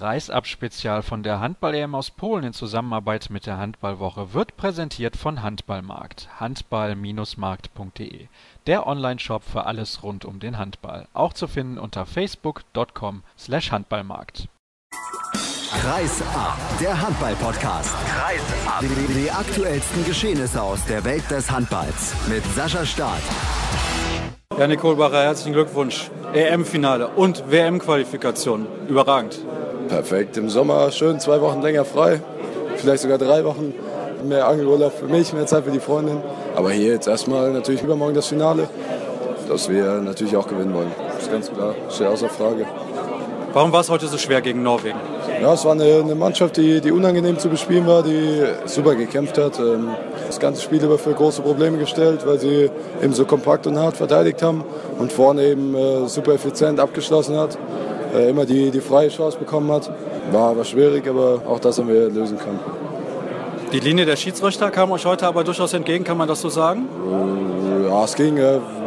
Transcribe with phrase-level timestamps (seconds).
[0.00, 6.26] Kreisab-Spezial von der Handball-EM aus Polen in Zusammenarbeit mit der Handballwoche wird präsentiert von Handballmarkt.
[6.40, 8.28] Handball-markt.de
[8.66, 11.06] Der Online-Shop für alles rund um den Handball.
[11.12, 14.48] Auch zu finden unter facebook.com slash handballmarkt.
[15.82, 17.94] Kreis ab, der Handball-Podcast.
[18.08, 18.80] Kreis ab.
[18.80, 23.20] Die, die aktuellsten Geschehnisse aus der Welt des Handballs mit Sascha Staat.
[24.58, 26.10] Janik Kohlbacher, herzlichen Glückwunsch.
[26.32, 28.66] EM-Finale und WM-Qualifikation.
[28.88, 29.40] Überragend.
[29.90, 30.36] Perfekt.
[30.36, 32.20] Im Sommer schön zwei Wochen länger frei.
[32.76, 33.74] Vielleicht sogar drei Wochen.
[34.22, 36.22] Mehr Angeurlaub für mich, mehr Zeit für die Freundin.
[36.54, 38.68] Aber hier jetzt erstmal natürlich übermorgen das Finale,
[39.48, 40.92] das wir natürlich auch gewinnen wollen.
[41.14, 41.74] Das ist ganz klar.
[41.90, 42.66] Steht außer Frage.
[43.52, 44.98] Warum war es heute so schwer gegen Norwegen?
[45.42, 49.38] Ja, es war eine, eine Mannschaft, die, die, unangenehm zu bespielen war, die super gekämpft
[49.38, 49.58] hat.
[49.58, 49.88] Ähm,
[50.28, 52.70] das ganze Spiel über für große Probleme gestellt, weil sie
[53.02, 54.62] eben so kompakt und hart verteidigt haben
[55.00, 57.58] und vorne eben äh, super effizient abgeschlossen hat.
[58.14, 59.90] Äh, immer die, die freie Chance bekommen hat.
[60.32, 62.60] War, war schwierig, aber auch das haben wir lösen können.
[63.72, 66.88] Die Linie der Schiedsrichter kam euch heute aber durchaus entgegen, kann man das so sagen?
[67.08, 68.38] Äh, ja, es ging.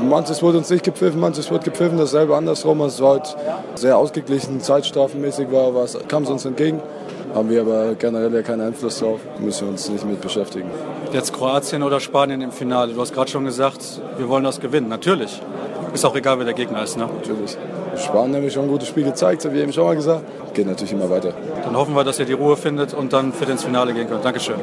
[0.09, 2.81] Manches wurde uns nicht gepfiffen, manches wurde gepfiffen, dasselbe andersrum.
[2.81, 3.35] Es war halt
[3.75, 5.71] sehr ausgeglichen, zeitstrafenmäßig war,
[6.07, 6.81] kam es uns entgegen.
[7.33, 10.69] Haben wir aber generell ja keinen Einfluss drauf, müssen wir uns nicht mit beschäftigen.
[11.11, 12.93] Jetzt Kroatien oder Spanien im Finale.
[12.93, 14.87] Du hast gerade schon gesagt, wir wollen das gewinnen.
[14.87, 15.41] Natürlich.
[15.93, 17.07] Ist auch egal, wer der Gegner ist, ne?
[17.07, 17.57] Natürlich.
[17.97, 20.23] Spanien haben wir schon ein gutes Spiel gezeigt, habe ich eben schon mal gesagt.
[20.53, 21.33] Geht natürlich immer weiter.
[21.63, 24.25] Dann hoffen wir, dass ihr die Ruhe findet und dann fit ins Finale gehen könnt.
[24.25, 24.55] Dankeschön.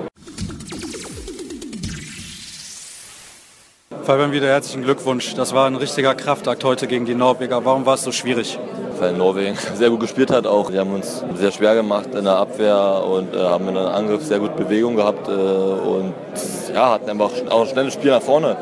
[4.02, 5.34] Fabian, wieder herzlichen Glückwunsch.
[5.34, 7.64] Das war ein richtiger Kraftakt heute gegen die Norweger.
[7.64, 8.58] Warum war es so schwierig?
[8.98, 10.70] Weil Norwegen sehr gut gespielt hat auch.
[10.70, 14.24] Die haben uns sehr schwer gemacht in der Abwehr und äh, haben in der Angriff
[14.24, 16.14] sehr gut Bewegung gehabt äh, und
[16.74, 18.56] ja, hatten einfach auch ein schnelles Spiel nach vorne.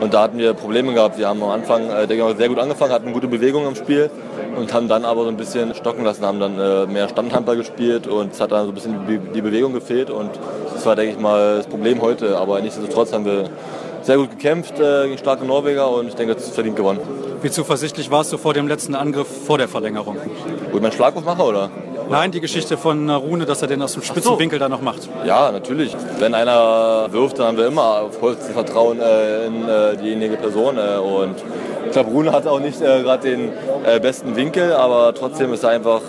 [0.00, 1.18] Und da hatten wir Probleme gehabt.
[1.18, 4.10] Wir haben am Anfang äh, denke ich, sehr gut angefangen, hatten gute Bewegung im Spiel
[4.56, 8.06] und haben dann aber so ein bisschen stocken lassen, haben dann äh, mehr Standhandball gespielt
[8.06, 10.30] und es hat dann so ein bisschen die, Bewegung gefehlt und
[10.72, 12.38] das war, denke ich mal, das Problem heute.
[12.38, 13.50] Aber nichtsdestotrotz haben wir
[14.02, 17.00] sehr gut gekämpft äh, gegen starke Norweger und ich denke, es ist verdient gewonnen.
[17.42, 20.16] Wie zuversichtlich warst du vor dem letzten Angriff vor der Verlängerung?
[20.70, 21.70] Wo ich meinen Schlagwurf mache, oder?
[22.10, 24.38] Nein, die Geschichte von Rune, dass er den aus dem spitzen so.
[24.40, 25.08] Winkel da noch macht.
[25.24, 25.96] Ja, natürlich.
[26.18, 30.76] Wenn einer wirft, dann haben wir immer vollstes Vertrauen äh, in äh, diejenige Person.
[30.76, 31.36] Äh, und
[31.86, 33.52] ich glaube, Rune hat auch nicht gerade den
[34.02, 36.00] besten Winkel, aber trotzdem ist er einfach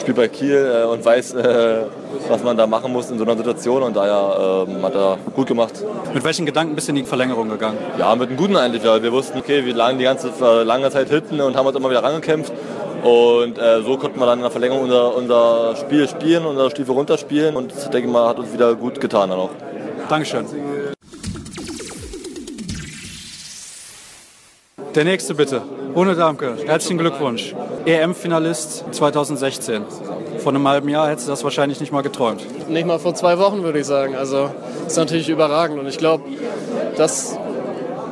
[0.00, 1.34] spielt bei Kiel und weiß,
[2.28, 5.46] was man da machen muss in so einer Situation und daher ähm, hat er gut
[5.46, 5.72] gemacht.
[6.12, 7.78] Mit welchen Gedanken bist du in die Verlängerung gegangen?
[7.98, 10.30] Ja, mit einem guten eigentlich, wir wussten, okay, wir lagen die ganze
[10.64, 12.52] lange Zeit hinten und haben uns immer wieder rangekämpft
[13.04, 16.94] und äh, so konnten wir dann in der Verlängerung unser, unser Spiel spielen, unser Stiefel
[16.94, 19.50] runterspielen und das, denke ich mal, hat uns wieder gut getan dann auch.
[20.08, 20.46] Dankeschön.
[24.94, 25.60] Der nächste bitte.
[25.94, 27.54] Rune Darmke, herzlichen Glückwunsch.
[27.84, 29.82] EM-Finalist 2016.
[30.38, 32.42] Vor einem halben Jahr hättest du das wahrscheinlich nicht mal geträumt.
[32.70, 34.16] Nicht mal vor zwei Wochen, würde ich sagen.
[34.16, 34.50] Also,
[34.82, 35.78] das ist natürlich überragend.
[35.78, 36.24] Und ich glaube,
[36.96, 37.36] dass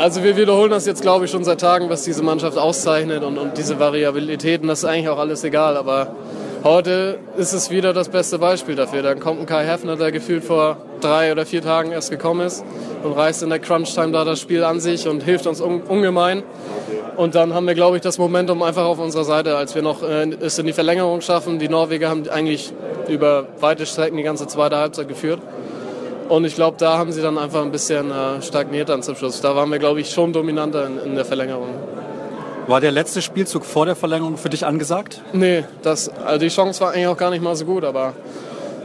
[0.03, 3.39] also wir wiederholen das jetzt, glaube ich, schon seit Tagen, was diese Mannschaft auszeichnet und,
[3.39, 5.77] und diese Variabilitäten, das ist eigentlich auch alles egal.
[5.77, 6.17] Aber
[6.65, 9.03] heute ist es wieder das beste Beispiel dafür.
[9.03, 12.65] Dann kommt ein Kai Heffner, der gefühlt vor drei oder vier Tagen erst gekommen ist
[13.05, 16.43] und reißt in der Crunch-Time da das Spiel an sich und hilft uns un ungemein.
[17.17, 20.03] Und dann haben wir, glaube ich, das Momentum einfach auf unserer Seite, als wir noch
[20.03, 21.61] äh, es in die Verlängerung schaffen.
[21.61, 22.73] Die Norweger haben eigentlich
[23.07, 25.39] über weite Strecken die ganze zweite Halbzeit geführt.
[26.33, 29.43] Und ich glaube, da haben sie dann einfach ein bisschen äh, stagniert dann zum Schluss.
[29.43, 31.69] Da waren wir, glaube ich, schon dominanter in, in, der Verlängerung.
[32.67, 35.21] War der letzte Spielzug vor der Verlängerung für dich angesagt?
[35.35, 38.15] Nee, das, also die Chance war eigentlich auch gar nicht mal so gut, aber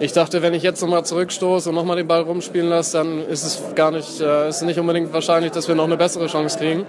[0.02, 3.46] ich dachte, wenn ich jetzt nochmal zurückstoße und nochmal den Ball rumspielen lasse, dann ist
[3.46, 6.85] es gar nicht, äh, ist nicht unbedingt wahrscheinlich, dass wir noch eine bessere Chance kriegen.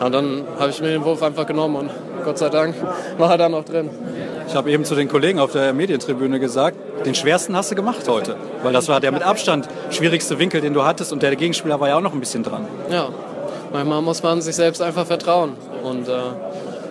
[0.00, 1.90] Und dann habe ich mir den Wurf einfach genommen und
[2.26, 2.74] Gott sei Dank
[3.16, 3.88] war er dann noch drin.
[4.46, 8.06] Ich habe eben zu den Kollegen auf der Medientribüne gesagt, den schwersten hast du gemacht
[8.08, 8.36] heute.
[8.62, 11.12] Weil das war der mit Abstand schwierigste Winkel, den du hattest.
[11.12, 12.66] Und der Gegenspieler war ja auch noch ein bisschen dran.
[12.90, 13.08] Ja,
[13.72, 15.54] manchmal muss man sich selbst einfach vertrauen.
[15.82, 16.12] Und äh,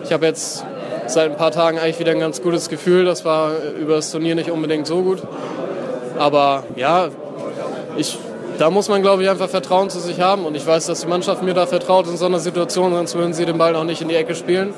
[0.04, 0.64] ich habe jetzt
[1.06, 3.04] seit ein paar Tagen eigentlich wieder ein ganz gutes Gefühl.
[3.04, 5.22] Das war über das Turnier nicht unbedingt so gut.
[6.18, 7.08] Aber ja,
[7.96, 8.18] ich,
[8.58, 10.44] da muss man, glaube ich, einfach Vertrauen zu sich haben.
[10.44, 13.32] Und ich weiß, dass die Mannschaft mir da vertraut in so einer Situation, sonst würden
[13.32, 14.74] sie den Ball auch nicht in die Ecke spielen.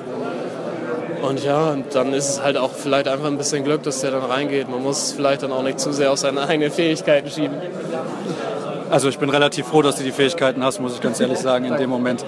[1.27, 4.13] Und ja, und dann ist es halt auch vielleicht einfach ein bisschen Glück, dass der
[4.13, 4.69] dann reingeht.
[4.69, 7.57] Man muss vielleicht dann auch nicht zu sehr auf seine eigenen Fähigkeiten schieben.
[8.91, 11.65] Also ich bin relativ froh, dass du die Fähigkeiten hast, muss ich ganz ehrlich sagen,
[11.65, 12.25] in dem Moment.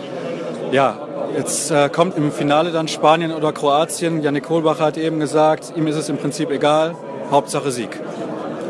[0.72, 0.98] Ja,
[1.36, 4.22] jetzt äh, kommt im Finale dann Spanien oder Kroatien.
[4.22, 6.96] Janik Kohlbacher hat eben gesagt, ihm ist es im Prinzip egal,
[7.30, 8.00] Hauptsache Sieg.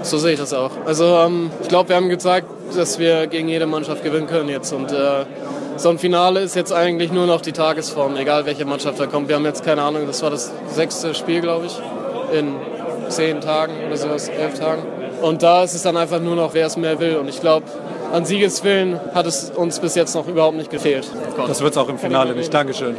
[0.03, 0.73] So sehe ich das auch.
[0.85, 2.47] Also ähm, ich glaube, wir haben gezeigt,
[2.77, 4.73] dass wir gegen jede Mannschaft gewinnen können jetzt.
[4.73, 5.25] Und äh,
[5.79, 9.29] so ein Finale ist jetzt eigentlich nur noch die Tagesform, egal welche Mannschaft da kommt.
[9.29, 11.79] Wir haben jetzt keine Ahnung, das war das sechste Spiel, glaube ich,
[12.37, 12.57] in
[13.09, 14.83] zehn Tagen oder sowas, elf Tagen.
[15.23, 17.17] Und da ist es dann einfach nur noch, wer es mehr will.
[17.17, 17.67] Und ich glaube,
[18.13, 21.09] an Siegeswillen hat es uns bis jetzt noch überhaupt nicht gefehlt.
[21.47, 22.53] Das wird es auch im Finale nicht.
[22.53, 22.97] Dankeschön.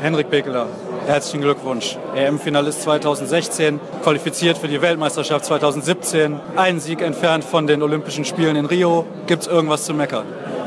[0.00, 0.66] Henrik Bekeler,
[1.06, 1.96] herzlichen Glückwunsch.
[2.14, 8.66] EM-Finalist 2016, qualifiziert für die Weltmeisterschaft 2017, einen Sieg entfernt von den Olympischen Spielen in
[8.66, 9.06] Rio.
[9.26, 10.26] Gibt es irgendwas zu meckern?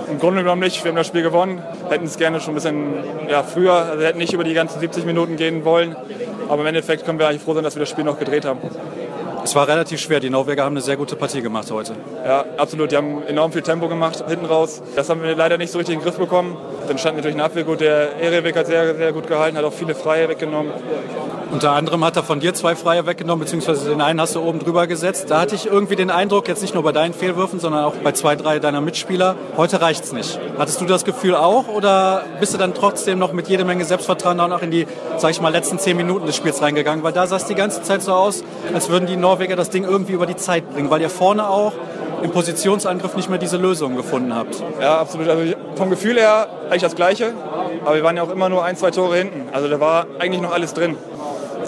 [0.09, 0.83] Im Grunde genommen nicht.
[0.83, 1.61] Wir haben das Spiel gewonnen.
[1.89, 2.93] Hätten es gerne schon ein bisschen
[3.29, 5.95] ja, früher, also hätten nicht über die ganzen 70 Minuten gehen wollen.
[6.49, 8.59] Aber im Endeffekt können wir eigentlich froh sein, dass wir das Spiel noch gedreht haben.
[9.43, 10.19] Es war relativ schwer.
[10.19, 11.95] Die Norweger haben eine sehr gute Partie gemacht heute.
[12.25, 12.91] Ja, absolut.
[12.91, 14.81] Die haben enorm viel Tempo gemacht hinten raus.
[14.95, 16.55] Das haben wir leider nicht so richtig in den Griff bekommen.
[16.87, 17.81] Dann stand natürlich eine Abwehr gut.
[17.81, 20.71] Der Ereweg hat sehr, sehr gut gehalten, hat auch viele Freie weggenommen.
[21.51, 24.57] Unter anderem hat er von dir zwei Freie weggenommen, beziehungsweise den einen hast du oben
[24.59, 25.27] drüber gesetzt.
[25.29, 28.11] Da hatte ich irgendwie den Eindruck, jetzt nicht nur bei deinen Fehlwürfen, sondern auch bei
[28.11, 30.39] zwei, drei deiner Mitspieler, heute reicht's nicht.
[30.57, 34.39] Hattest du das Gefühl auch oder bist du dann trotzdem noch mit jede Menge Selbstvertrauen
[34.39, 34.87] auch noch in die,
[35.17, 37.03] sag ich mal, letzten zehn Minuten des Spiels reingegangen?
[37.03, 38.43] Weil da sah es die ganze Zeit so aus,
[38.73, 41.73] als würden die Norweger das Ding irgendwie über die Zeit bringen, weil ihr vorne auch
[42.23, 44.63] im Positionsangriff nicht mehr diese Lösung gefunden habt.
[44.79, 45.27] Ja, absolut.
[45.27, 47.33] Also vom Gefühl her eigentlich das Gleiche,
[47.83, 49.49] aber wir waren ja auch immer nur ein, zwei Tore hinten.
[49.51, 50.95] Also da war eigentlich noch alles drin.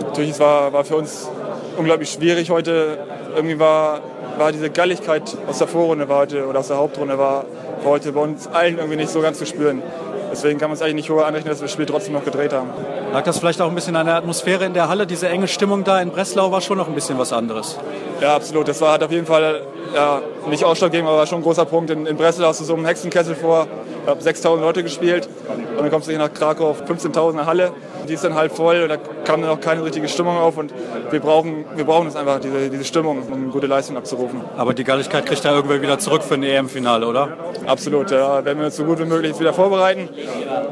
[0.02, 1.30] Natürlich, es war, war für uns
[1.78, 2.98] unglaublich schwierig heute.
[3.36, 4.00] Irgendwie war,
[4.38, 7.46] war diese Galligkeit aus der Vorrunde war heute, oder aus der Hauptrunde war,
[7.84, 9.84] war heute bei uns allen irgendwie nicht so ganz zu spüren.
[10.32, 12.54] Deswegen kann man es eigentlich nicht hoch anrechnen, dass wir das Spiel trotzdem noch gedreht
[12.54, 12.70] haben.
[13.16, 15.08] Lag das vielleicht auch ein bisschen an der Atmosphäre in der Halle?
[15.08, 17.78] Diese enge Stimmung da in Breslau war schon noch ein bisschen was anderes.
[18.20, 18.68] Ja, absolut.
[18.68, 19.62] Das war hat auf jeden Fall
[19.96, 21.90] ja, nicht ausschlaggebend, aber war schon ein großer Punkt.
[21.92, 23.68] In, in Breslau hast du so einen Hexenkessel vor,
[24.04, 25.30] ich habe 6.000 Leute gespielt.
[25.48, 27.72] Und dann kommst du hier nach Krakau auf 15.000 Halle.
[28.10, 30.58] Die ist dann halb voll und da kam dann auch keine richtige Stimmung auf.
[30.58, 30.74] Und
[31.10, 34.42] wir brauchen, wir brauchen es einfach, diese, diese Stimmung, um eine gute Leistung abzurufen.
[34.58, 37.30] Aber die Galligkeit kriegt er irgendwann wieder zurück für ein EM-Finale, oder?
[37.66, 38.12] Absolut.
[38.12, 40.10] Da werden wir uns so gut wie möglich wieder vorbereiten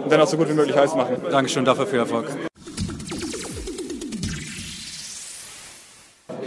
[0.04, 1.16] und dann auch so gut wie möglich heiß machen.
[1.32, 2.26] Dankeschön, dafür viel Erfolg.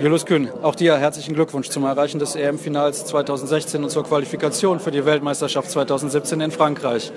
[0.06, 4.92] Julius Kühn, auch dir herzlichen Glückwunsch zum Erreichen des EM-Finals 2016 und zur Qualifikation für
[4.92, 7.10] die Weltmeisterschaft 2017 in Frankreich.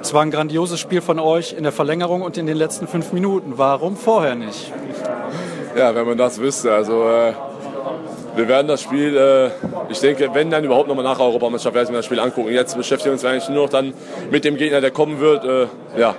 [0.00, 3.12] Es war ein grandioses Spiel von euch in der Verlängerung und in den letzten fünf
[3.12, 3.58] Minuten.
[3.58, 4.72] Warum vorher nicht?
[5.76, 6.72] Ja, wenn man das wüsste.
[6.72, 7.34] Also äh,
[8.36, 9.50] wir werden das Spiel, äh,
[9.90, 12.50] ich denke, wenn dann überhaupt nochmal nach der Europameisterschaft werden wir das Spiel angucken.
[12.54, 13.92] Jetzt beschäftigen wir uns eigentlich nur noch dann
[14.30, 15.44] mit dem Gegner, der kommen wird.
[15.44, 15.66] Äh,
[16.00, 16.14] ja,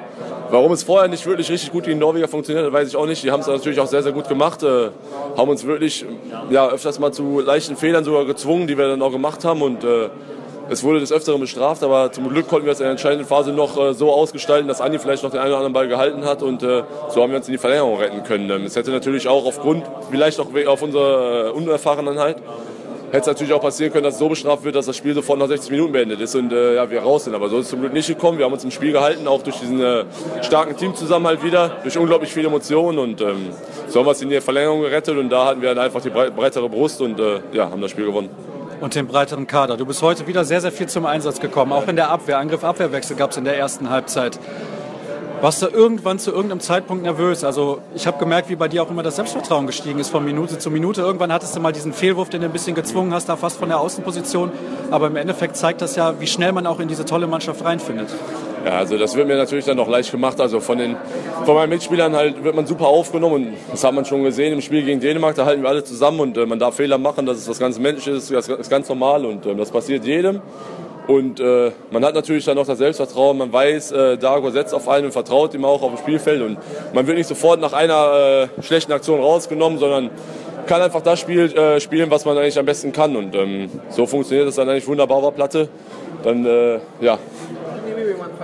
[0.51, 3.23] Warum es vorher nicht wirklich richtig gut gegen Norweger funktioniert hat, weiß ich auch nicht.
[3.23, 4.61] Die haben es natürlich auch sehr, sehr gut gemacht.
[4.63, 4.89] Äh,
[5.37, 6.05] haben uns wirklich
[6.49, 9.61] ja, öfters mal zu leichten Fehlern sogar gezwungen, die wir dann auch gemacht haben.
[9.61, 10.09] Und äh,
[10.69, 13.51] es wurde des Öfteren bestraft, aber zum Glück konnten wir es in der entscheidenden Phase
[13.51, 16.43] noch äh, so ausgestalten, dass Andi vielleicht noch den einen oder anderen Ball gehalten hat
[16.43, 18.49] und äh, so haben wir uns in die Verlängerung retten können.
[18.49, 22.37] Ähm, es hätte natürlich auch aufgrund, vielleicht auch auf unserer äh, Unerfahrenheit,
[23.11, 25.39] hätte es natürlich auch passieren können, dass es so bestraft wird, dass das Spiel sofort
[25.39, 27.35] nach 60 Minuten beendet ist und äh, ja, wir raus sind.
[27.35, 28.37] Aber so ist es zum Glück nicht gekommen.
[28.37, 30.05] Wir haben uns im Spiel gehalten, auch durch diesen äh,
[30.41, 33.49] starken Teamzusammenhalt wieder, durch unglaublich viele Emotionen und ähm,
[33.87, 36.09] so haben wir es in die Verlängerung gerettet und da hatten wir dann einfach die
[36.09, 38.29] breitere Brust und äh, ja, haben das Spiel gewonnen
[38.81, 39.77] und den breiteren Kader.
[39.77, 41.71] Du bist heute wieder sehr, sehr viel zum Einsatz gekommen.
[41.71, 42.39] Auch in der Abwehr.
[42.39, 44.39] Angriff-Abwehrwechsel gab es in der ersten Halbzeit.
[45.41, 47.43] Warst du irgendwann zu irgendeinem Zeitpunkt nervös?
[47.43, 50.59] Also ich habe gemerkt, wie bei dir auch immer das Selbstvertrauen gestiegen ist von Minute
[50.59, 51.01] zu Minute.
[51.01, 53.67] Irgendwann hattest du mal diesen Fehlwurf, den du ein bisschen gezwungen hast, da fast von
[53.67, 54.51] der Außenposition.
[54.91, 58.09] Aber im Endeffekt zeigt das ja, wie schnell man auch in diese tolle Mannschaft reinfindet.
[58.63, 60.39] Ja, also das wird mir natürlich dann noch leicht gemacht.
[60.39, 60.95] Also von, den,
[61.43, 64.85] von meinen Mitspielern halt wird man super aufgenommen das hat man schon gesehen im Spiel
[64.85, 65.33] gegen Dänemark.
[65.33, 67.25] Da halten wir alle zusammen und äh, man darf Fehler machen.
[67.25, 70.39] Das ist das ganze ist, das ist ganz normal und äh, das passiert jedem.
[71.07, 74.87] Und äh, man hat natürlich dann noch das Selbstvertrauen, man weiß, äh, Dago setzt auf
[74.87, 76.41] einen und vertraut ihm auch auf dem Spielfeld.
[76.41, 76.57] Und
[76.93, 80.09] man wird nicht sofort nach einer äh, schlechten Aktion rausgenommen, sondern
[80.67, 83.15] kann einfach das Spiel äh, spielen, was man eigentlich am besten kann.
[83.15, 85.69] Und ähm, so funktioniert das dann eigentlich wunderbar auf der Platte.
[86.23, 87.17] Dann äh, ja,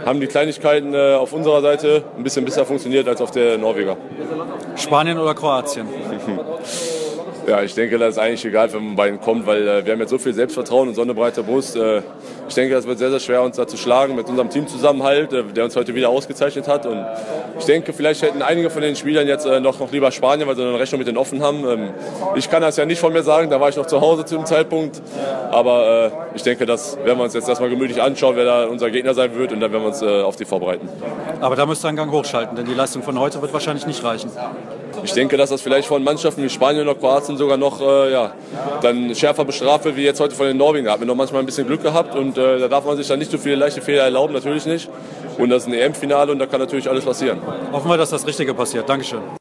[0.06, 3.98] haben die Kleinigkeiten äh, auf unserer Seite ein bisschen besser funktioniert als auf der Norweger.
[4.76, 5.88] Spanien oder Kroatien?
[7.48, 9.94] Ja, ich denke, das ist eigentlich egal, wenn man bei ihnen kommt, weil äh, wir
[9.94, 11.78] haben jetzt so viel Selbstvertrauen und so eine breite Brust.
[11.78, 12.02] Äh,
[12.50, 15.44] ich denke, das wird sehr, sehr schwer, uns da zu schlagen mit unserem Teamzusammenhalt, äh,
[15.44, 16.86] der uns heute wieder ausgezeichnet hat.
[16.86, 17.06] Und
[17.58, 20.58] ich denke, vielleicht hätten einige von den Spielern jetzt äh, noch, noch lieber Spanien, weil
[20.58, 21.66] sie eine Rechnung mit denen offen haben.
[21.66, 21.94] Ähm,
[22.36, 24.36] ich kann das ja nicht von mir sagen, da war ich noch zu Hause zu
[24.36, 25.02] dem Zeitpunkt.
[25.50, 28.92] Aber äh, ich denke, das werden wir uns jetzt erstmal gemütlich anschauen, wer da unser
[28.92, 30.90] Gegner sein wird und dann werden wir uns äh, auf die vorbereiten.
[31.40, 34.04] Aber da müsst ihr einen Gang hochschalten, denn die Leistung von heute wird wahrscheinlich nicht
[34.04, 34.30] reichen.
[35.08, 38.34] Ich denke, dass das vielleicht von Mannschaften wie Spanien oder Kroatien sogar noch äh, ja,
[38.82, 40.90] dann schärfer bestraft wird, wie jetzt heute von den Norwegen.
[40.90, 43.18] Hat man noch manchmal ein bisschen Glück gehabt und äh, da darf man sich dann
[43.18, 44.90] nicht so viele leichte Fehler erlauben, natürlich nicht.
[45.38, 47.40] Und das ist ein EM-Finale und da kann natürlich alles passieren.
[47.72, 48.90] Hoffen wir, dass das Richtige passiert.
[48.90, 49.37] Dankeschön.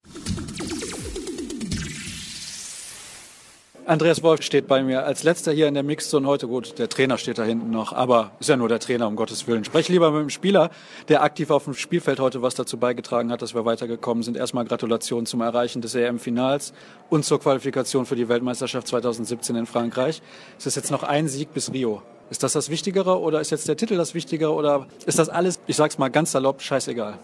[3.87, 6.49] Andreas Wolf steht bei mir als letzter hier in der Mixzone heute.
[6.49, 9.47] Gut, der Trainer steht da hinten noch, aber ist ja nur der Trainer, um Gottes
[9.47, 9.65] Willen.
[9.65, 10.71] Sprech lieber mit dem Spieler,
[11.07, 14.37] der aktiv auf dem Spielfeld heute was dazu beigetragen hat, dass wir weitergekommen sind.
[14.37, 16.73] Erstmal Gratulation zum Erreichen des EM-Finals
[17.11, 20.21] und zur Qualifikation für die Weltmeisterschaft 2017 in Frankreich.
[20.59, 22.03] Es ist jetzt noch ein Sieg bis Rio.
[22.29, 25.61] Ist das das Wichtigere oder ist jetzt der Titel das Wichtigere oder ist das alles,
[25.69, 27.21] ich sag's mal ganz salopp, scheißegal?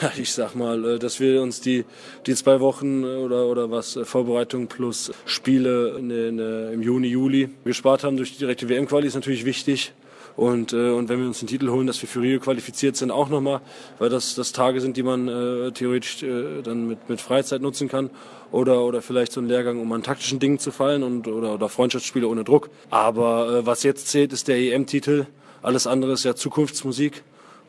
[0.16, 1.84] Ich sag mal, äh, dass wir uns die,
[2.26, 7.08] die zwei Wochen äh, oder, oder was äh, Vorbereitung plus Spiele in, in, im Juni,
[7.08, 9.92] Juli gespart haben durch die direkte WM-Quali ist natürlich wichtig.
[10.34, 13.10] Und, äh, und wenn wir uns den Titel holen, dass wir für Rio qualifiziert sind,
[13.10, 13.60] auch nochmal,
[13.98, 17.88] weil das, das Tage sind, die man äh, theoretisch äh, dann mit, mit Freizeit nutzen
[17.88, 18.10] kann.
[18.50, 21.68] Oder, oder vielleicht so ein Lehrgang, um an taktischen Dingen zu fallen und, oder, oder
[21.68, 22.70] Freundschaftsspiele ohne Druck.
[22.90, 25.26] Aber äh, was jetzt zählt, ist der EM-Titel.
[25.62, 27.22] Alles andere ist ja Zukunftsmusik.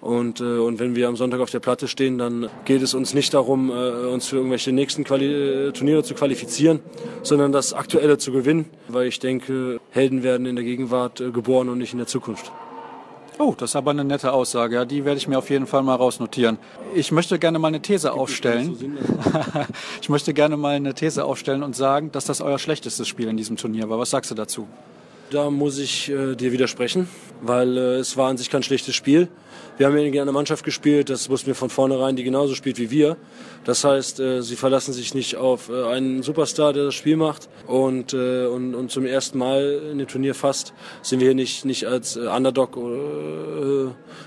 [0.03, 3.13] Und, äh, und wenn wir am Sonntag auf der Platte stehen, dann geht es uns
[3.13, 6.81] nicht darum, äh, uns für irgendwelche nächsten Quali äh, Turniere zu qualifizieren,
[7.21, 11.69] sondern das Aktuelle zu gewinnen, weil ich denke, Helden werden in der Gegenwart äh, geboren
[11.69, 12.51] und nicht in der Zukunft.
[13.39, 14.75] Oh, das ist aber eine nette Aussage.
[14.75, 16.57] Ja, die werde ich mir auf jeden Fall mal rausnotieren.
[16.93, 18.97] Ich möchte gerne mal eine These aufstellen.
[20.01, 23.37] ich möchte gerne mal eine These aufstellen und sagen, dass das euer schlechtestes Spiel in
[23.37, 23.97] diesem Turnier war.
[23.99, 24.67] Was sagst du dazu?
[25.29, 27.07] Da muss ich äh, dir widersprechen,
[27.41, 29.29] weil äh, es war an sich kein schlechtes Spiel.
[29.77, 32.91] Wir haben gegen eine Mannschaft gespielt, das wussten wir von vornherein, die genauso spielt wie
[32.91, 33.17] wir.
[33.63, 37.49] Das heißt, äh, sie verlassen sich nicht auf äh, einen Superstar, der das Spiel macht.
[37.65, 41.65] Und, äh, und, und zum ersten Mal in dem Turnier fast sind wir hier nicht,
[41.65, 42.77] nicht als Underdog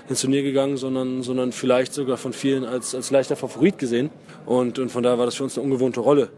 [0.09, 4.09] ins Turnier gegangen, sondern, sondern vielleicht sogar von vielen als, als leichter Favorit gesehen.
[4.45, 6.29] Und, und von daher war das für uns eine ungewohnte Rolle.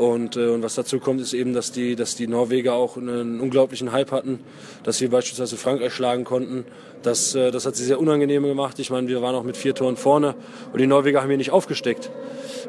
[0.00, 3.38] Und, äh, und was dazu kommt, ist eben, dass die, dass die Norweger auch einen
[3.38, 4.40] unglaublichen Hype hatten,
[4.82, 6.64] dass sie beispielsweise Frankreich schlagen konnten.
[7.02, 8.78] Das, äh, das hat sie sehr unangenehm gemacht.
[8.78, 10.36] Ich meine, wir waren auch mit vier Toren vorne
[10.72, 12.10] und die Norweger haben hier nicht aufgesteckt.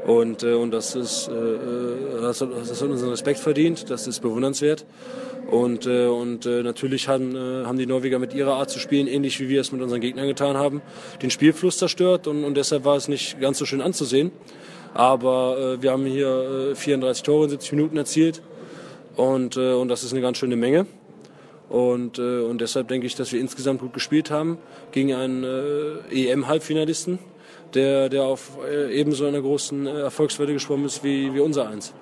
[0.05, 4.07] Und, äh, und das, ist, äh, äh das, hat, das hat unseren Respekt verdient, das
[4.07, 4.85] ist bewundernswert.
[5.49, 9.07] Und, äh, und äh, natürlich haben, äh, haben die Norweger mit ihrer Art zu spielen,
[9.07, 10.81] ähnlich wie wir es mit unseren Gegnern getan haben,
[11.21, 14.31] den Spielfluss zerstört und, und deshalb war es nicht ganz so schön anzusehen.
[14.93, 18.41] Aber äh, wir haben hier äh, 34 Tore in 70 Minuten erzielt
[19.15, 20.85] und, äh, und das ist eine ganz schöne Menge.
[21.69, 24.57] Und, äh, und deshalb denke ich, dass wir insgesamt gut gespielt haben
[24.91, 27.17] gegen einen äh, EM-Halbfinalisten,
[27.73, 31.93] der, der auf äh, ebenso einer großen äh, Erfolgswelle geschwommen ist wie, wie unser eins.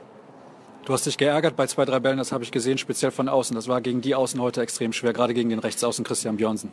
[0.86, 3.56] Du hast dich geärgert bei zwei, drei Bällen, das habe ich gesehen, speziell von außen.
[3.56, 6.72] Das war gegen die Außen heute extrem schwer, gerade gegen den Rechtsaußen Christian Björnsen.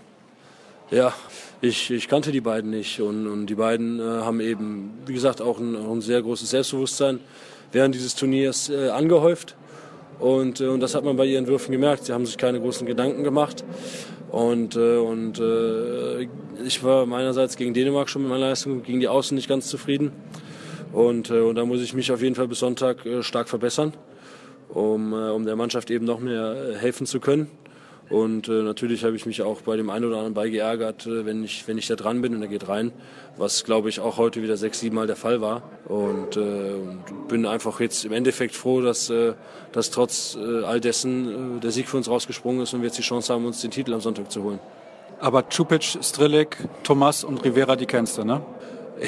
[0.91, 1.13] Ja,
[1.61, 5.41] ich, ich kannte die beiden nicht und, und die beiden äh, haben eben, wie gesagt,
[5.41, 7.21] auch ein, auch ein, sehr großes Selbstbewusstsein
[7.73, 9.57] während dieses Turniers äh, angehäuft.
[10.19, 12.05] Und, äh, und das hat man bei ihren Würfen gemerkt.
[12.05, 13.65] Sie haben sich keine großen Gedanken gemacht.
[14.31, 16.29] Und, äh, und äh,
[16.65, 20.13] ich war meinerseits gegen Dänemark schon mit meiner Leistung, gegen die Außen nicht ganz zufrieden.
[20.93, 23.95] Und, äh, und da muss ich mich auf jeden Fall bis Sonntag stark verbessern,
[24.69, 27.51] um, um der Mannschaft eben noch mehr helfen zu können.
[28.09, 31.27] Und äh, natürlich habe ich mich auch bei dem einen oder anderen Ball geärgert, äh,
[31.27, 32.93] wenn, ich, wenn ich da dran bin und er geht rein,
[33.37, 35.63] was glaube ich auch heute wieder sechs, sieben Mal der Fall war.
[35.87, 36.75] Und, äh,
[37.29, 39.35] bin einfach jetzt im Endeffekt froh, dass, äh,
[39.73, 42.99] dass trotz äh, all dessen äh, der Sieg für uns rausgesprungen ist und wir jetzt
[42.99, 44.61] die Chance haben, uns den Titel am Sonntag zu holen.
[45.19, 48.43] Aber Čupic, Strilik, Thomas und Rivera, die kennst du, ne?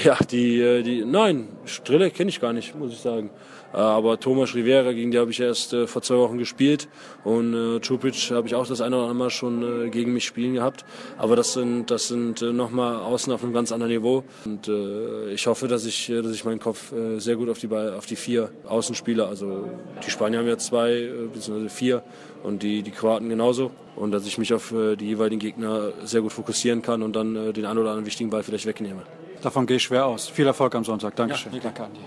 [0.04, 3.30] Ja, die, äh, die, nein, Strilik kenne ich gar nicht, muss ich sagen.
[3.73, 6.88] Äh, aber Thomas Rivera, gegen die habe ich erst äh, vor zwei Wochen gespielt
[7.25, 10.26] und äh, Čupic habe ich auch das eine oder andere Mal schon äh, gegen mich
[10.26, 10.85] spielen gehabt.
[11.16, 14.25] Aber das sind, das sind äh, nochmal Außen auf einem ganz anderen Niveau.
[14.45, 17.59] Und äh, ich hoffe, dass ich, äh, dass ich meinen Kopf äh, sehr gut auf
[17.59, 19.68] die, auf die vier Außenspieler, also
[20.07, 22.02] die Spanier haben ja zwei, äh, beziehungsweise vier
[22.42, 23.71] und die, die Kroaten genauso.
[23.97, 27.35] Und dass ich mich auf äh, die jeweiligen Gegner sehr gut fokussieren kann und dann
[27.35, 29.02] äh, den einen oder anderen wichtigen Ball vielleicht wegnehme.
[29.42, 30.28] Davon gehe ich schwer aus.
[30.28, 31.14] Viel Erfolg am Sonntag.
[31.16, 31.52] Dankeschön.
[31.52, 32.00] Ja, danke, Andi.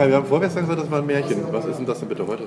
[0.00, 1.44] Kai, wir haben vorgestern gesagt, das war ein Märchen.
[1.50, 2.44] Was ist denn das denn bitte heute?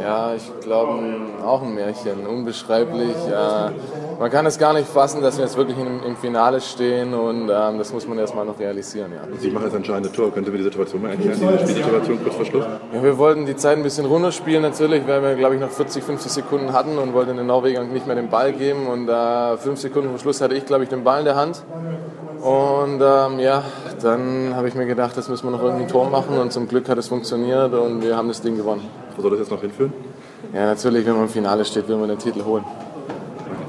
[0.00, 2.26] Ja, ich glaube auch ein Märchen.
[2.26, 3.14] Unbeschreiblich.
[3.28, 7.12] Äh, man kann es gar nicht fassen, dass wir jetzt wirklich im, im Finale stehen
[7.12, 9.12] und ähm, das muss man erstmal noch realisieren.
[9.12, 9.20] Ja.
[9.38, 10.32] Sie machen das entscheidende Tor.
[10.32, 12.64] Können Sie mir die Situation mal erklären, diese Spielsituation kurz vor Schluss?
[12.94, 16.02] Ja, wir wollten die Zeit ein bisschen runterspielen natürlich, weil wir, glaube ich, noch 40,
[16.02, 18.86] 50 Sekunden hatten und wollten den Norwegern nicht mehr den Ball geben.
[18.86, 21.62] Und äh, fünf Sekunden vor Schluss hatte ich, glaube ich, den Ball in der Hand.
[22.40, 23.62] Und ähm, ja,
[24.02, 26.88] dann habe ich mir gedacht, das müssen wir noch irgendein Tor machen und zum Glück
[26.88, 28.88] hat es funktioniert und wir haben das Ding gewonnen.
[29.14, 29.92] Wo soll das jetzt noch hinführen?
[30.54, 32.64] Ja, natürlich, wenn man im Finale steht, will man den Titel holen.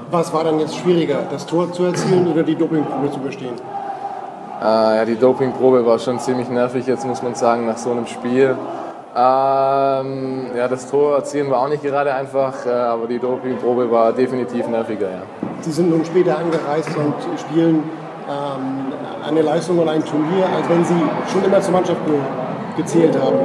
[0.10, 3.56] Was war dann jetzt schwieriger, das Tor zu erzielen oder die Dopingprobe zu bestehen?
[4.62, 8.08] Äh, ja, die Dopingprobe war schon ziemlich nervig, jetzt muss man sagen, nach so einem
[8.08, 8.56] Spiel.
[9.14, 14.14] Ähm, ja, das Tor erzielen war auch nicht gerade einfach, äh, aber die Dopingprobe war
[14.14, 15.10] definitiv nerviger.
[15.10, 15.22] Ja.
[15.60, 17.84] Sie sind nun später angereist und spielen
[18.32, 18.94] ähm,
[19.28, 22.52] eine Leistung oder ein Turnier, als wenn Sie schon immer zur Mannschaft gehören?
[22.76, 23.38] gezählt haben.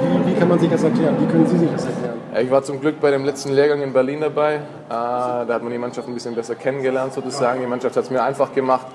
[0.00, 1.16] Wie, wie kann man sich das erklären?
[1.18, 2.16] Wie können Sie sich das erklären?
[2.40, 4.54] Ich war zum Glück bei dem letzten Lehrgang in Berlin dabei.
[4.54, 7.60] Äh, da hat man die Mannschaft ein bisschen besser kennengelernt sozusagen.
[7.60, 8.86] Die Mannschaft hat es mir einfach gemacht.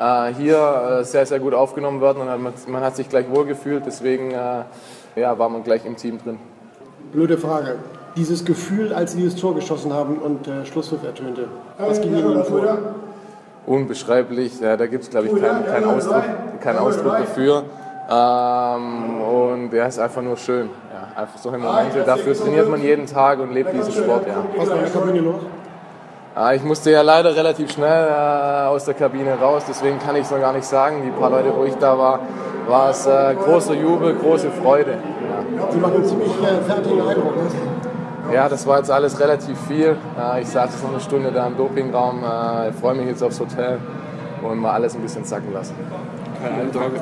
[0.00, 3.84] Äh, hier äh, sehr, sehr gut aufgenommen worden und man, man hat sich gleich wohlgefühlt.
[3.86, 4.64] Deswegen äh,
[5.16, 6.38] ja, war man gleich im Team drin.
[7.12, 7.76] Blöde Frage.
[8.16, 11.48] Dieses Gefühl, als Sie das Tor geschossen haben und der Schlusspfiff ertönte,
[11.78, 12.78] was ging Ihnen vor?
[13.66, 16.22] Unbeschreiblich, ja, da gibt es, glaube ich, keinen kein Ausdruck,
[16.60, 17.64] keinen Ausdruck dafür.
[18.08, 20.70] Ähm, und der ja, ist einfach nur schön.
[20.92, 22.04] Ja, einfach solche Momente.
[22.06, 24.28] Dafür trainiert man jeden Tag und lebt diesen Sport.
[24.28, 24.44] Ja.
[24.56, 25.40] Was war in der Kabine los?
[26.36, 30.22] Ah, ich musste ja leider relativ schnell äh, aus der Kabine raus, deswegen kann ich
[30.22, 31.02] es noch gar nicht sagen.
[31.04, 32.20] Die paar Leute, wo ich da war,
[32.68, 34.92] war es äh, großer Jubel, große Freude.
[34.92, 35.72] Ja.
[35.72, 37.36] Sie machen einen ziemlich äh, fertigen Eindruck.
[37.36, 37.42] Ne?
[38.32, 39.96] Ja, das war jetzt alles relativ viel.
[40.40, 43.78] Ich saß jetzt noch eine Stunde da im Dopingraum, äh, freue mich jetzt aufs Hotel
[44.42, 45.74] und mal alles ein bisschen zacken lassen.
[46.42, 46.92] Keine Eindruck.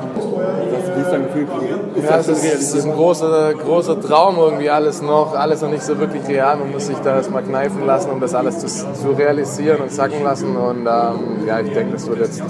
[0.95, 1.47] Wie ist dein Gefühl?
[1.95, 5.69] Ist ja, es ist, es ist ein großer, großer Traum irgendwie alles noch, alles noch
[5.69, 6.57] nicht so wirklich real.
[6.57, 10.23] Man muss sich da erstmal kneifen lassen, um das alles zu, zu realisieren und zacken
[10.23, 10.55] lassen.
[10.55, 12.41] Und ähm, ja, ich denke, das wird jetzt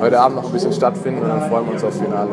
[0.00, 2.30] heute Abend noch ein bisschen stattfinden und dann freuen wir uns aufs Finale.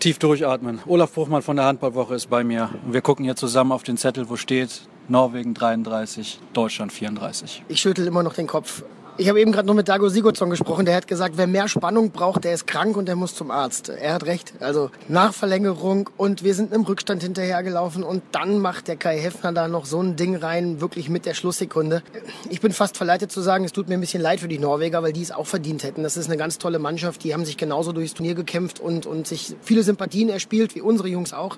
[0.00, 0.78] Tief durchatmen.
[0.86, 2.70] Olaf Bruchmann von der Handballwoche ist bei mir.
[2.86, 7.64] Und wir gucken hier zusammen auf den Zettel, wo steht Norwegen 33, Deutschland 34.
[7.66, 8.84] Ich schüttel immer noch den Kopf.
[9.20, 10.84] Ich habe eben gerade noch mit Dago Sigurdsson gesprochen.
[10.84, 13.88] Der hat gesagt, wer mehr Spannung braucht, der ist krank und der muss zum Arzt.
[13.88, 14.52] Er hat recht.
[14.60, 19.66] Also Nachverlängerung und wir sind im Rückstand hinterhergelaufen und dann macht der Kai Heffner da
[19.66, 22.04] noch so ein Ding rein, wirklich mit der Schlusssekunde.
[22.48, 25.02] Ich bin fast verleitet zu sagen, es tut mir ein bisschen leid für die Norweger,
[25.02, 26.04] weil die es auch verdient hätten.
[26.04, 27.24] Das ist eine ganz tolle Mannschaft.
[27.24, 31.08] Die haben sich genauso durchs Turnier gekämpft und, und sich viele Sympathien erspielt, wie unsere
[31.08, 31.56] Jungs auch.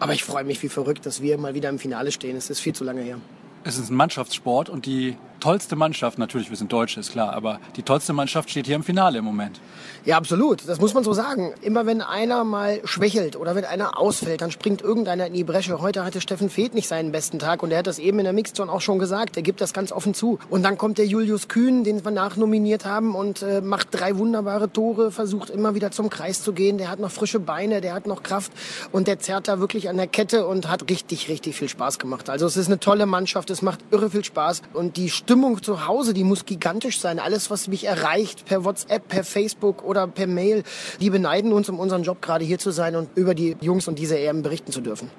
[0.00, 2.36] Aber ich freue mich wie verrückt, dass wir mal wieder im Finale stehen.
[2.36, 3.20] Es ist viel zu lange her.
[3.62, 7.60] Es ist ein Mannschaftssport und die tollste Mannschaft, natürlich, wir sind Deutsche, ist klar, aber
[7.76, 9.60] die tollste Mannschaft steht hier im Finale im Moment.
[10.04, 10.68] Ja, absolut.
[10.68, 11.52] Das muss man so sagen.
[11.62, 15.80] Immer wenn einer mal schwächelt oder wenn einer ausfällt, dann springt irgendeiner in die Bresche.
[15.80, 18.32] Heute hatte Steffen Feeth nicht seinen besten Tag und er hat das eben in der
[18.32, 19.36] Mixzone auch schon gesagt.
[19.36, 20.38] Er gibt das ganz offen zu.
[20.48, 24.70] Und dann kommt der Julius Kühn, den wir nachnominiert haben und äh, macht drei wunderbare
[24.70, 26.78] Tore, versucht immer wieder zum Kreis zu gehen.
[26.78, 28.52] Der hat noch frische Beine, der hat noch Kraft
[28.92, 32.30] und der zerrt da wirklich an der Kette und hat richtig, richtig viel Spaß gemacht.
[32.30, 35.88] Also es ist eine tolle Mannschaft, es macht irre viel Spaß und die Stimmung zu
[35.88, 37.18] Hause, die muss gigantisch sein.
[37.18, 40.62] Alles, was mich erreicht per WhatsApp, per Facebook oder per Mail,
[41.00, 43.98] die beneiden uns, um unseren Job gerade hier zu sein und über die Jungs und
[43.98, 45.10] diese EM berichten zu dürfen.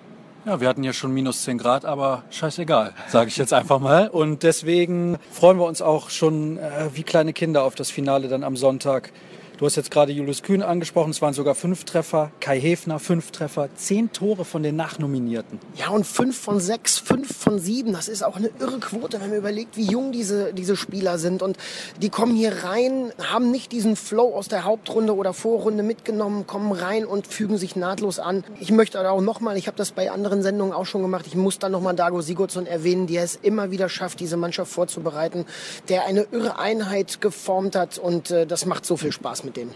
[0.46, 4.08] Ja, wir hatten ja schon minus 10 Grad, aber scheißegal, sage ich jetzt einfach mal.
[4.08, 8.46] Und deswegen freuen wir uns auch schon äh, wie kleine Kinder auf das Finale dann
[8.46, 9.12] am Sonntag.
[9.58, 12.30] Du hast jetzt gerade Julius Kühn angesprochen, es waren sogar fünf Treffer.
[12.42, 15.58] Kai Hefner, fünf Treffer, zehn Tore von den Nachnominierten.
[15.76, 19.30] Ja, und fünf von sechs, fünf von sieben, das ist auch eine irre Quote, wenn
[19.30, 21.42] man überlegt, wie jung diese, diese Spieler sind.
[21.42, 21.58] Und
[22.00, 26.72] die kommen hier rein, haben nicht diesen Flow aus der Hauptrunde oder Vorrunde mitgenommen, kommen
[26.72, 28.44] rein und fügen sich nahtlos an.
[28.60, 31.36] Ich möchte aber auch nochmal, ich habe das bei anderen Sendungen auch schon gemacht, ich
[31.36, 35.48] muss dann nochmal Dago Sigurdsson erwähnen, der es immer wieder schafft, diese Mannschaft vorzubereiten,
[35.90, 39.74] der eine irre Einheit geformt hat und äh, das macht so viel Spaß mit denen.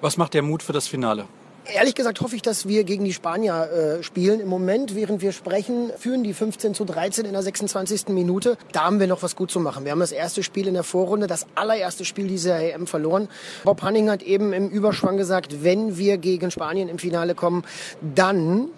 [0.00, 1.26] Was macht der Mut für das Finale?
[1.66, 4.40] Ehrlich gesagt hoffe ich, dass wir gegen die Spanier äh, spielen.
[4.40, 8.08] Im Moment, während wir sprechen, führen die 15 zu 13 in der 26.
[8.08, 8.56] Minute.
[8.72, 9.84] Da haben wir noch was gut zu machen.
[9.84, 13.28] Wir haben das erste Spiel in der Vorrunde, das allererste Spiel dieser EM verloren.
[13.62, 17.62] Bob Hanning hat eben im Überschwang gesagt, wenn wir gegen Spanien im Finale kommen,
[18.00, 18.68] dann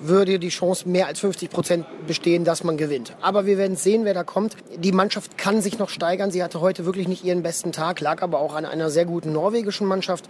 [0.00, 3.16] würde die Chance mehr als 50 Prozent bestehen, dass man gewinnt.
[3.20, 4.56] Aber wir werden sehen, wer da kommt.
[4.76, 6.30] Die Mannschaft kann sich noch steigern.
[6.30, 9.32] Sie hatte heute wirklich nicht ihren besten Tag, lag aber auch an einer sehr guten
[9.32, 10.28] norwegischen Mannschaft.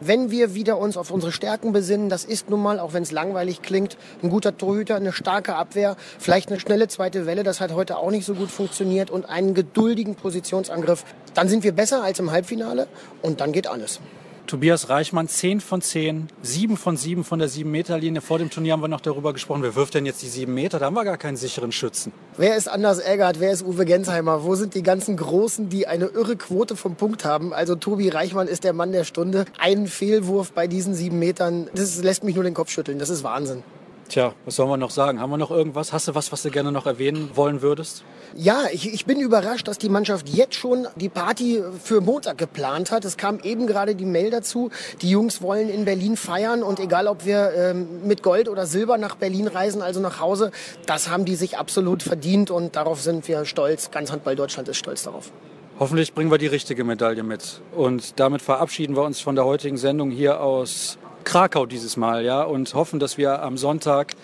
[0.00, 3.12] Wenn wir wieder uns auf unsere Stärken besinnen, das ist nun mal, auch wenn es
[3.12, 7.72] langweilig klingt, ein guter Torhüter, eine starke Abwehr, vielleicht eine schnelle zweite Welle, das hat
[7.72, 12.18] heute auch nicht so gut funktioniert und einen geduldigen Positionsangriff, dann sind wir besser als
[12.18, 12.86] im Halbfinale
[13.22, 14.00] und dann geht alles.
[14.46, 18.20] Tobias Reichmann 10 von 10, 7 von 7 von der 7-Meter-Linie.
[18.20, 20.78] Vor dem Turnier haben wir noch darüber gesprochen, wer wirft denn jetzt die 7 Meter?
[20.78, 22.12] Da haben wir gar keinen sicheren Schützen.
[22.36, 23.40] Wer ist Anders Eggert?
[23.40, 24.44] Wer ist Uwe Gensheimer?
[24.44, 27.52] Wo sind die ganzen Großen, die eine irre Quote vom Punkt haben?
[27.52, 29.46] Also Tobi Reichmann ist der Mann der Stunde.
[29.58, 32.98] Ein Fehlwurf bei diesen 7 Metern, das lässt mich nur den Kopf schütteln.
[32.98, 33.62] Das ist Wahnsinn.
[34.08, 35.20] Tja, was sollen wir noch sagen?
[35.20, 35.92] Haben wir noch irgendwas?
[35.92, 38.04] Hast du was, was du gerne noch erwähnen wollen würdest?
[38.34, 42.92] Ja, ich, ich bin überrascht, dass die Mannschaft jetzt schon die Party für Montag geplant
[42.92, 43.04] hat.
[43.04, 44.70] Es kam eben gerade die Mail dazu.
[45.02, 48.96] Die Jungs wollen in Berlin feiern und egal, ob wir ähm, mit Gold oder Silber
[48.96, 50.52] nach Berlin reisen, also nach Hause,
[50.86, 53.90] das haben die sich absolut verdient und darauf sind wir stolz.
[53.90, 55.32] Ganz Handball Deutschland ist stolz darauf.
[55.78, 57.60] Hoffentlich bringen wir die richtige Medaille mit.
[57.74, 62.42] Und damit verabschieden wir uns von der heutigen Sendung hier aus Krakau dieses Mal, ja,
[62.44, 64.14] und hoffen, dass wir am Sonntag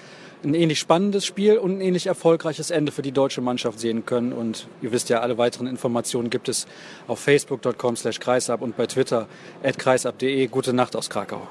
[0.45, 4.33] ein ähnlich spannendes Spiel und ein ähnlich erfolgreiches Ende für die deutsche Mannschaft sehen können.
[4.33, 6.67] Und ihr wisst ja, alle weiteren Informationen gibt es
[7.09, 9.27] auf facebook.com slash kreisab und bei Twitter
[9.65, 10.47] at kreisab.de.
[10.47, 11.49] Gute Nacht aus Krakau.